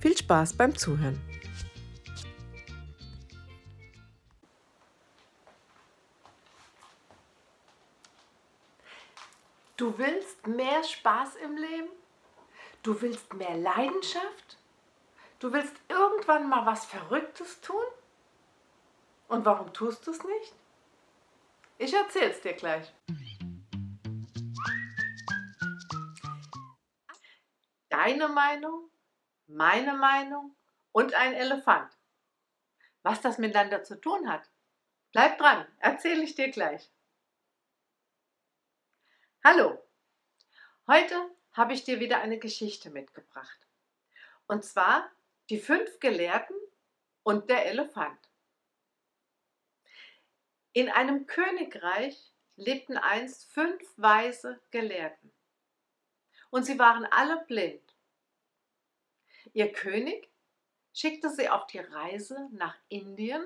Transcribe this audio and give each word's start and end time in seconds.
Viel 0.00 0.16
Spaß 0.16 0.56
beim 0.56 0.76
Zuhören. 0.76 1.20
Du 9.76 9.98
willst 9.98 10.46
mehr 10.46 10.82
Spaß 10.82 11.36
im 11.36 11.56
Leben? 11.56 11.88
Du 12.82 13.00
willst 13.02 13.34
mehr 13.34 13.56
Leidenschaft? 13.56 14.58
Du 15.38 15.52
willst 15.52 15.74
irgendwann 15.88 16.48
mal 16.48 16.64
was 16.64 16.86
Verrücktes 16.86 17.60
tun? 17.60 17.84
Und 19.28 19.44
warum 19.44 19.72
tust 19.72 20.06
du 20.06 20.12
es 20.12 20.22
nicht? 20.24 20.54
Ich 21.78 21.92
erzähl's 21.92 22.40
dir 22.40 22.54
gleich. 22.54 22.92
Deine 27.90 28.28
Meinung, 28.28 28.88
meine 29.46 29.94
Meinung 29.94 30.56
und 30.92 31.14
ein 31.14 31.34
Elefant. 31.34 31.92
Was 33.02 33.20
das 33.20 33.38
miteinander 33.38 33.84
zu 33.84 34.00
tun 34.00 34.28
hat, 34.28 34.50
bleib 35.12 35.38
dran, 35.38 35.66
erzähle 35.78 36.24
ich 36.24 36.34
dir 36.34 36.50
gleich. 36.50 36.90
Hallo, 39.44 39.80
heute 40.88 41.30
habe 41.52 41.72
ich 41.72 41.84
dir 41.84 42.00
wieder 42.00 42.20
eine 42.20 42.38
Geschichte 42.38 42.90
mitgebracht. 42.90 43.66
Und 44.48 44.64
zwar 44.64 45.10
die 45.50 45.58
fünf 45.58 46.00
Gelehrten 46.00 46.56
und 47.22 47.48
der 47.48 47.66
Elefant. 47.66 48.18
In 50.72 50.90
einem 50.90 51.26
Königreich 51.26 52.32
lebten 52.56 52.98
einst 52.98 53.50
fünf 53.52 53.82
weise 53.96 54.60
Gelehrten. 54.70 55.32
Und 56.50 56.64
sie 56.64 56.78
waren 56.78 57.06
alle 57.06 57.44
blind. 57.46 57.85
Ihr 59.52 59.72
König 59.72 60.28
schickte 60.92 61.30
sie 61.30 61.48
auf 61.48 61.66
die 61.66 61.78
Reise 61.78 62.48
nach 62.52 62.76
Indien, 62.88 63.44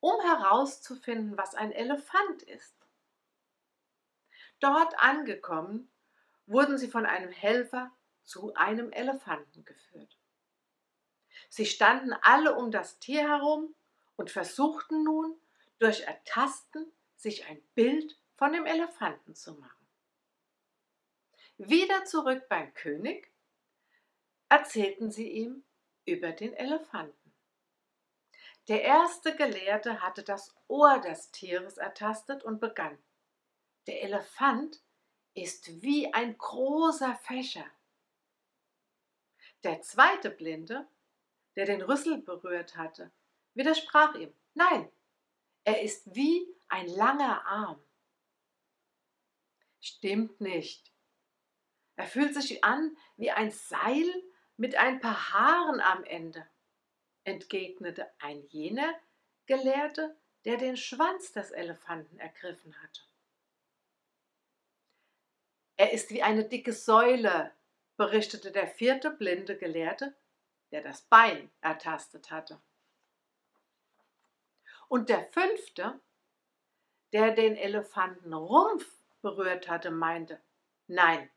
um 0.00 0.20
herauszufinden, 0.20 1.36
was 1.36 1.54
ein 1.54 1.72
Elefant 1.72 2.42
ist. 2.42 2.74
Dort 4.60 4.98
angekommen, 4.98 5.90
wurden 6.46 6.78
sie 6.78 6.88
von 6.88 7.06
einem 7.06 7.30
Helfer 7.30 7.90
zu 8.24 8.54
einem 8.54 8.92
Elefanten 8.92 9.64
geführt. 9.64 10.16
Sie 11.48 11.66
standen 11.66 12.12
alle 12.22 12.54
um 12.54 12.70
das 12.70 12.98
Tier 12.98 13.28
herum 13.28 13.74
und 14.16 14.30
versuchten 14.30 15.02
nun, 15.02 15.38
durch 15.78 16.00
Ertasten 16.02 16.90
sich 17.16 17.46
ein 17.46 17.60
Bild 17.74 18.18
von 18.34 18.52
dem 18.52 18.64
Elefanten 18.64 19.34
zu 19.34 19.54
machen. 19.54 19.86
Wieder 21.58 22.04
zurück 22.04 22.48
beim 22.48 22.72
König 22.74 23.30
erzählten 24.48 25.10
sie 25.10 25.30
ihm 25.30 25.64
über 26.04 26.32
den 26.32 26.52
Elefanten. 26.54 27.32
Der 28.68 28.82
erste 28.82 29.36
Gelehrte 29.36 30.00
hatte 30.02 30.22
das 30.22 30.54
Ohr 30.66 31.00
des 31.00 31.30
Tieres 31.30 31.76
ertastet 31.78 32.42
und 32.42 32.60
begann. 32.60 32.98
Der 33.86 34.02
Elefant 34.02 34.82
ist 35.34 35.82
wie 35.82 36.12
ein 36.12 36.36
großer 36.36 37.14
Fächer. 37.16 37.66
Der 39.62 39.82
zweite 39.82 40.30
Blinde, 40.30 40.86
der 41.54 41.66
den 41.66 41.82
Rüssel 41.82 42.18
berührt 42.18 42.76
hatte, 42.76 43.12
widersprach 43.54 44.14
ihm. 44.14 44.32
Nein, 44.54 44.90
er 45.64 45.82
ist 45.82 46.14
wie 46.14 46.46
ein 46.68 46.88
langer 46.88 47.46
Arm. 47.46 47.82
Stimmt 49.80 50.40
nicht. 50.40 50.92
Er 51.96 52.06
fühlt 52.06 52.34
sich 52.34 52.64
an 52.64 52.96
wie 53.16 53.30
ein 53.30 53.50
Seil 53.50 54.22
mit 54.56 54.76
ein 54.76 55.00
paar 55.00 55.32
Haaren 55.32 55.80
am 55.80 56.04
Ende, 56.04 56.46
entgegnete 57.24 58.10
ein 58.18 58.42
jener 58.48 58.94
Gelehrte, 59.46 60.16
der 60.44 60.56
den 60.56 60.76
Schwanz 60.76 61.32
des 61.32 61.50
Elefanten 61.50 62.18
ergriffen 62.18 62.80
hatte. 62.82 63.00
Er 65.76 65.92
ist 65.92 66.10
wie 66.10 66.22
eine 66.22 66.44
dicke 66.44 66.72
Säule, 66.72 67.52
berichtete 67.96 68.50
der 68.50 68.66
vierte 68.66 69.10
blinde 69.10 69.58
Gelehrte, 69.58 70.16
der 70.70 70.82
das 70.82 71.02
Bein 71.02 71.50
ertastet 71.60 72.30
hatte. 72.30 72.60
Und 74.88 75.08
der 75.08 75.24
fünfte, 75.24 76.00
der 77.12 77.32
den 77.32 77.56
Elefantenrumpf 77.56 78.86
berührt 79.20 79.68
hatte, 79.68 79.90
meinte, 79.90 80.40
nein, 80.86 81.30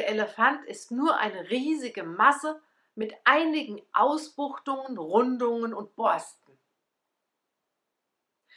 der 0.00 0.08
Elefant 0.08 0.64
ist 0.64 0.90
nur 0.90 1.18
eine 1.18 1.50
riesige 1.50 2.04
Masse 2.04 2.58
mit 2.94 3.14
einigen 3.24 3.82
Ausbuchtungen, 3.92 4.96
Rundungen 4.96 5.74
und 5.74 5.94
Borsten. 5.94 6.58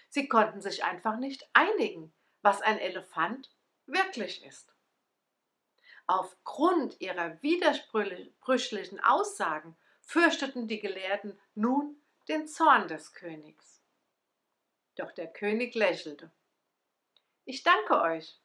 Sie 0.07 0.29
konnten 0.29 0.61
sich 0.61 0.85
einfach 0.85 1.17
nicht 1.17 1.45
einigen, 1.51 2.13
was 2.43 2.61
ein 2.61 2.79
Elefant 2.79 3.53
wirklich 3.87 4.45
ist. 4.45 4.73
Aufgrund 6.07 7.01
ihrer 7.01 7.41
widersprüchlichen 7.41 9.01
Aussagen 9.01 9.75
fürchteten 9.99 10.69
die 10.69 10.79
Gelehrten 10.79 11.37
nun 11.55 12.01
den 12.29 12.47
Zorn 12.47 12.87
des 12.87 13.11
Königs. 13.11 13.81
Doch 14.95 15.11
der 15.11 15.27
König 15.27 15.75
lächelte. 15.75 16.31
Ich 17.43 17.63
danke 17.63 17.99
euch, 17.99 18.39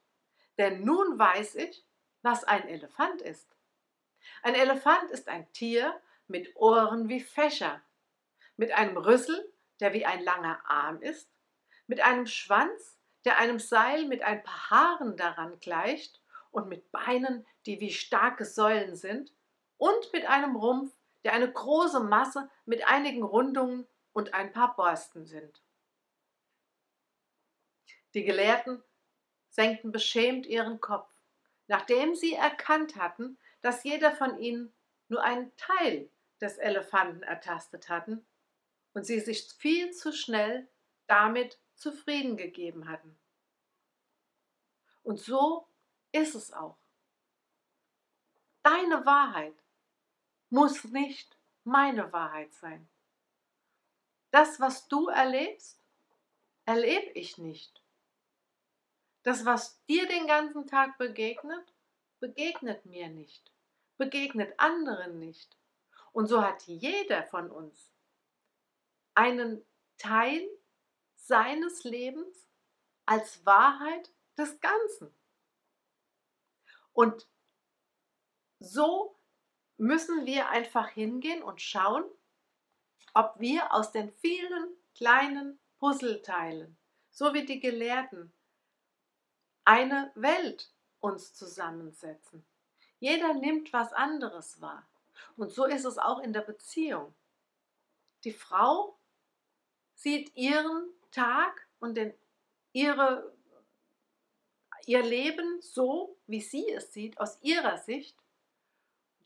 denn 0.56 0.82
nun 0.82 1.16
weiß 1.16 1.54
ich, 1.54 1.84
was 2.22 2.44
ein 2.44 2.68
Elefant 2.68 3.22
ist. 3.22 3.56
Ein 4.42 4.54
Elefant 4.54 5.10
ist 5.10 5.28
ein 5.28 5.50
Tier 5.52 6.00
mit 6.26 6.54
Ohren 6.56 7.08
wie 7.08 7.20
Fächer, 7.20 7.82
mit 8.56 8.72
einem 8.72 8.96
Rüssel, 8.96 9.52
der 9.80 9.92
wie 9.92 10.04
ein 10.04 10.22
langer 10.22 10.60
Arm 10.64 11.00
ist, 11.00 11.30
mit 11.86 12.00
einem 12.00 12.26
Schwanz, 12.26 12.98
der 13.24 13.38
einem 13.38 13.58
Seil 13.58 14.06
mit 14.06 14.22
ein 14.22 14.42
paar 14.42 14.70
Haaren 14.70 15.16
daran 15.16 15.58
gleicht 15.60 16.22
und 16.50 16.68
mit 16.68 16.90
Beinen, 16.90 17.46
die 17.66 17.80
wie 17.80 17.92
starke 17.92 18.44
Säulen 18.44 18.96
sind, 18.96 19.32
und 19.76 20.12
mit 20.12 20.26
einem 20.26 20.56
Rumpf, 20.56 20.92
der 21.24 21.32
eine 21.32 21.50
große 21.50 22.00
Masse 22.00 22.50
mit 22.64 22.86
einigen 22.86 23.22
Rundungen 23.22 23.86
und 24.12 24.34
ein 24.34 24.52
paar 24.52 24.74
Borsten 24.74 25.24
sind. 25.24 25.62
Die 28.14 28.24
Gelehrten 28.24 28.82
senkten 29.50 29.92
beschämt 29.92 30.46
ihren 30.46 30.80
Kopf 30.80 31.12
nachdem 31.68 32.14
sie 32.14 32.34
erkannt 32.34 32.96
hatten, 32.96 33.38
dass 33.60 33.84
jeder 33.84 34.14
von 34.14 34.38
ihnen 34.38 34.74
nur 35.08 35.22
einen 35.22 35.54
Teil 35.56 36.10
des 36.40 36.58
Elefanten 36.58 37.22
ertastet 37.22 37.88
hatten 37.88 38.26
und 38.94 39.04
sie 39.04 39.20
sich 39.20 39.52
viel 39.54 39.92
zu 39.92 40.12
schnell 40.12 40.68
damit 41.06 41.58
zufrieden 41.74 42.36
gegeben 42.36 42.88
hatten. 42.88 43.18
Und 45.02 45.18
so 45.20 45.68
ist 46.12 46.34
es 46.34 46.52
auch. 46.52 46.78
Deine 48.62 49.06
Wahrheit 49.06 49.54
muss 50.50 50.84
nicht 50.84 51.38
meine 51.64 52.12
Wahrheit 52.12 52.52
sein. 52.54 52.88
Das, 54.30 54.60
was 54.60 54.88
du 54.88 55.08
erlebst, 55.08 55.80
erlebe 56.66 57.10
ich 57.12 57.38
nicht. 57.38 57.82
Das, 59.28 59.44
was 59.44 59.84
dir 59.84 60.08
den 60.08 60.26
ganzen 60.26 60.66
Tag 60.66 60.96
begegnet, 60.96 61.74
begegnet 62.18 62.86
mir 62.86 63.10
nicht, 63.10 63.52
begegnet 63.98 64.58
anderen 64.58 65.18
nicht. 65.18 65.58
Und 66.12 66.28
so 66.28 66.42
hat 66.42 66.62
jeder 66.62 67.24
von 67.24 67.50
uns 67.50 67.92
einen 69.14 69.62
Teil 69.98 70.48
seines 71.14 71.84
Lebens 71.84 72.48
als 73.04 73.44
Wahrheit 73.44 74.10
des 74.38 74.58
Ganzen. 74.60 75.14
Und 76.94 77.28
so 78.60 79.20
müssen 79.76 80.24
wir 80.24 80.48
einfach 80.48 80.88
hingehen 80.88 81.42
und 81.42 81.60
schauen, 81.60 82.06
ob 83.12 83.38
wir 83.38 83.74
aus 83.74 83.92
den 83.92 84.10
vielen 84.10 84.74
kleinen 84.94 85.60
Puzzleteilen, 85.76 86.78
so 87.10 87.34
wie 87.34 87.44
die 87.44 87.60
Gelehrten, 87.60 88.32
eine 89.68 90.10
Welt 90.14 90.72
uns 90.98 91.34
zusammensetzen. 91.34 92.42
Jeder 93.00 93.34
nimmt 93.34 93.70
was 93.74 93.92
anderes 93.92 94.62
wahr. 94.62 94.88
Und 95.36 95.52
so 95.52 95.66
ist 95.66 95.84
es 95.84 95.98
auch 95.98 96.20
in 96.20 96.32
der 96.32 96.40
Beziehung. 96.40 97.14
Die 98.24 98.32
Frau 98.32 98.96
sieht 99.94 100.34
ihren 100.34 100.88
Tag 101.10 101.68
und 101.80 101.98
den, 101.98 102.14
ihre, 102.72 103.30
ihr 104.86 105.02
Leben 105.02 105.60
so, 105.60 106.16
wie 106.26 106.40
sie 106.40 106.66
es 106.70 106.94
sieht, 106.94 107.20
aus 107.20 107.38
ihrer 107.42 107.76
Sicht. 107.76 108.16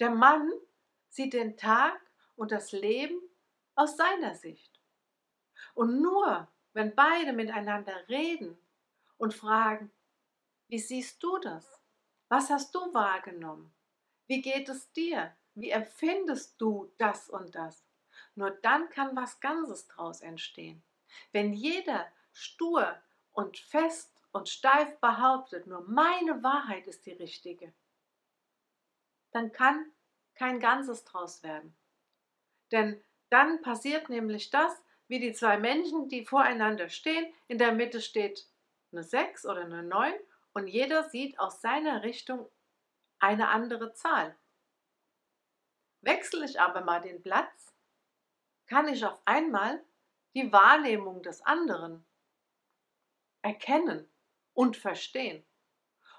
Der 0.00 0.10
Mann 0.10 0.50
sieht 1.08 1.34
den 1.34 1.56
Tag 1.56 2.00
und 2.34 2.50
das 2.50 2.72
Leben 2.72 3.20
aus 3.76 3.96
seiner 3.96 4.34
Sicht. 4.34 4.80
Und 5.74 6.02
nur 6.02 6.48
wenn 6.72 6.96
beide 6.96 7.32
miteinander 7.32 7.94
reden 8.08 8.58
und 9.18 9.34
fragen, 9.34 9.92
wie 10.72 10.78
siehst 10.78 11.22
du 11.22 11.36
das? 11.36 11.78
Was 12.30 12.48
hast 12.48 12.74
du 12.74 12.78
wahrgenommen? 12.94 13.74
Wie 14.26 14.40
geht 14.40 14.70
es 14.70 14.90
dir? 14.92 15.36
Wie 15.54 15.68
empfindest 15.68 16.58
du 16.58 16.90
das 16.96 17.28
und 17.28 17.54
das? 17.54 17.84
Nur 18.36 18.52
dann 18.52 18.88
kann 18.88 19.14
was 19.14 19.38
Ganzes 19.40 19.86
draus 19.88 20.22
entstehen. 20.22 20.82
Wenn 21.30 21.52
jeder 21.52 22.10
stur 22.32 22.98
und 23.32 23.58
fest 23.58 24.18
und 24.32 24.48
steif 24.48 24.98
behauptet, 24.98 25.66
nur 25.66 25.82
meine 25.82 26.42
Wahrheit 26.42 26.86
ist 26.86 27.04
die 27.04 27.12
richtige, 27.12 27.74
dann 29.30 29.52
kann 29.52 29.92
kein 30.34 30.58
Ganzes 30.58 31.04
draus 31.04 31.42
werden. 31.42 31.76
Denn 32.70 33.04
dann 33.28 33.60
passiert 33.60 34.08
nämlich 34.08 34.48
das, 34.48 34.82
wie 35.06 35.20
die 35.20 35.34
zwei 35.34 35.58
Menschen, 35.58 36.08
die 36.08 36.24
voreinander 36.24 36.88
stehen, 36.88 37.30
in 37.46 37.58
der 37.58 37.72
Mitte 37.72 38.00
steht 38.00 38.48
eine 38.90 39.02
6 39.02 39.44
oder 39.44 39.66
eine 39.66 39.82
9 39.82 40.14
und 40.54 40.66
jeder 40.66 41.08
sieht 41.08 41.38
aus 41.38 41.60
seiner 41.60 42.02
Richtung 42.02 42.50
eine 43.18 43.48
andere 43.48 43.92
Zahl. 43.94 44.36
Wechsle 46.00 46.44
ich 46.44 46.60
aber 46.60 46.80
mal 46.82 47.00
den 47.00 47.22
Platz, 47.22 47.72
kann 48.66 48.88
ich 48.88 49.04
auf 49.04 49.18
einmal 49.24 49.84
die 50.34 50.52
Wahrnehmung 50.52 51.22
des 51.22 51.40
anderen 51.42 52.04
erkennen 53.42 54.08
und 54.54 54.76
verstehen. 54.76 55.44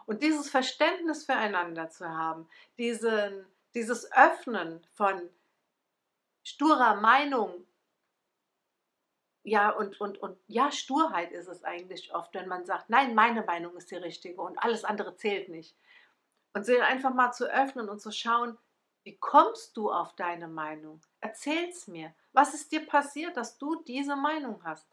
Und 0.05 0.21
dieses 0.21 0.49
Verständnis 0.49 1.25
füreinander 1.25 1.89
zu 1.89 2.07
haben, 2.07 2.49
diesen, 2.77 3.45
dieses 3.73 4.11
Öffnen 4.11 4.85
von 4.91 5.29
sturer 6.43 6.95
Meinung, 6.95 7.65
ja, 9.43 9.69
und, 9.71 9.99
und, 9.99 10.17
und 10.19 10.37
ja, 10.47 10.71
Sturheit 10.71 11.31
ist 11.31 11.47
es 11.47 11.63
eigentlich 11.63 12.15
oft, 12.15 12.33
wenn 12.33 12.47
man 12.47 12.65
sagt, 12.65 12.89
nein, 12.89 13.13
meine 13.13 13.43
Meinung 13.43 13.75
ist 13.75 13.91
die 13.91 13.95
richtige 13.95 14.41
und 14.41 14.57
alles 14.57 14.85
andere 14.85 15.15
zählt 15.17 15.49
nicht. 15.49 15.75
Und 16.53 16.65
sie 16.65 16.79
einfach 16.79 17.13
mal 17.13 17.33
zu 17.33 17.45
öffnen 17.51 17.89
und 17.89 17.99
zu 17.99 18.11
schauen, 18.11 18.57
wie 19.03 19.17
kommst 19.17 19.75
du 19.75 19.91
auf 19.91 20.15
deine 20.15 20.47
Meinung? 20.47 21.01
Erzähl's 21.19 21.87
mir. 21.87 22.13
Was 22.31 22.53
ist 22.53 22.71
dir 22.71 22.85
passiert, 22.85 23.35
dass 23.35 23.57
du 23.57 23.83
diese 23.83 24.15
Meinung 24.15 24.63
hast? 24.63 24.87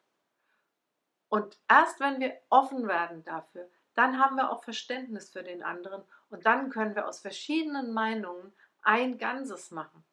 Und 1.28 1.56
erst 1.68 2.00
wenn 2.00 2.18
wir 2.18 2.36
offen 2.48 2.88
werden 2.88 3.22
dafür, 3.24 3.70
dann 3.94 4.18
haben 4.18 4.36
wir 4.36 4.50
auch 4.50 4.64
Verständnis 4.64 5.30
für 5.30 5.44
den 5.44 5.62
anderen 5.62 6.02
und 6.28 6.44
dann 6.44 6.70
können 6.70 6.96
wir 6.96 7.06
aus 7.06 7.20
verschiedenen 7.20 7.92
Meinungen 7.92 8.52
ein 8.82 9.18
Ganzes 9.18 9.70
machen. 9.70 10.04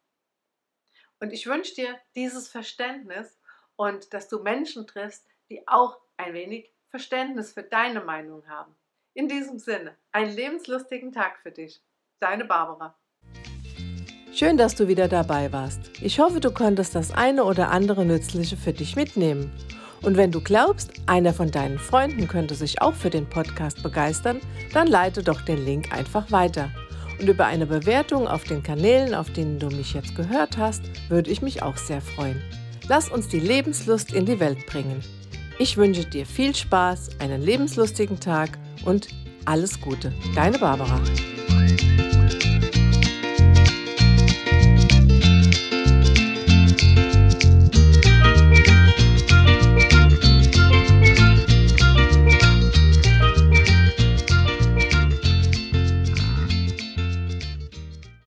Und 1.19 1.33
ich 1.33 1.47
wünsche 1.47 1.73
dir 1.73 1.99
dieses 2.13 2.47
Verständnis 2.49 3.39
und 3.77 4.13
dass 4.13 4.27
du 4.27 4.39
Menschen 4.39 4.85
triffst, 4.85 5.25
die 5.49 5.65
auch 5.67 5.97
ein 6.17 6.33
wenig 6.33 6.73
Verständnis 6.89 7.53
für 7.53 7.63
deine 7.63 8.01
Meinung 8.01 8.47
haben. 8.47 8.75
In 9.13 9.27
diesem 9.27 9.57
Sinne, 9.57 9.95
einen 10.11 10.35
lebenslustigen 10.35 11.11
Tag 11.11 11.39
für 11.39 11.51
dich. 11.51 11.81
Deine 12.19 12.45
Barbara. 12.45 12.97
Schön, 14.33 14.57
dass 14.57 14.75
du 14.75 14.87
wieder 14.87 15.07
dabei 15.07 15.51
warst. 15.51 15.79
Ich 16.01 16.19
hoffe, 16.19 16.39
du 16.39 16.51
konntest 16.51 16.93
das 16.93 17.11
eine 17.11 17.43
oder 17.43 17.71
andere 17.71 18.05
Nützliche 18.05 18.57
für 18.57 18.73
dich 18.73 18.95
mitnehmen. 18.95 19.51
Und 20.03 20.15
wenn 20.15 20.31
du 20.31 20.41
glaubst, 20.41 20.91
einer 21.07 21.33
von 21.33 21.49
deinen 21.49 21.79
Freunden 21.79 22.27
könnte 22.27 22.53
sich 22.53 22.81
auch 22.81 22.93
für 22.93 23.09
den 23.09 23.27
Podcast 23.27 23.81
begeistern, 23.81 24.39
dann 24.73 24.87
leite 24.87 25.23
doch 25.23 25.41
den 25.41 25.65
Link 25.65 25.91
einfach 25.91 26.31
weiter. 26.31 26.69
Und 27.19 27.27
über 27.27 27.47
eine 27.47 27.65
Bewertung 27.65 28.27
auf 28.27 28.43
den 28.43 28.61
Kanälen, 28.61 29.15
auf 29.15 29.33
denen 29.33 29.57
du 29.57 29.67
mich 29.67 29.93
jetzt 29.93 30.15
gehört 30.15 30.57
hast, 30.57 30.83
würde 31.09 31.31
ich 31.31 31.41
mich 31.41 31.63
auch 31.63 31.77
sehr 31.77 32.01
freuen. 32.01 32.39
Lass 32.89 33.09
uns 33.09 33.27
die 33.27 33.39
Lebenslust 33.39 34.13
in 34.13 34.25
die 34.25 34.39
Welt 34.39 34.65
bringen. 34.65 35.03
Ich 35.59 35.75
wünsche 35.75 36.05
dir 36.05 36.25
viel 36.25 36.55
Spaß, 36.55 37.19
einen 37.19 37.41
lebenslustigen 37.41 38.19
Tag 38.19 38.57
und 38.85 39.09
alles 39.45 39.81
Gute. 39.81 40.13
Deine 40.35 40.57
Barbara. 40.57 41.01